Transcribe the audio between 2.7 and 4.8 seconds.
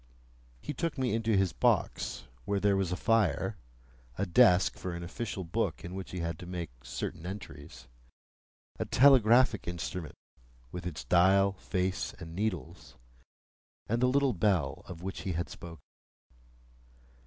was a fire, a desk